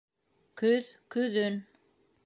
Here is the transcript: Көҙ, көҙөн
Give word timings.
Көҙ, 0.61 0.89
көҙөн 1.17 1.63